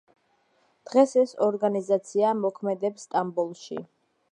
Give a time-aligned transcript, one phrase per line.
[0.89, 3.79] დღეს ეს ორგანიზაცია მოქმედებს სტამბოლში.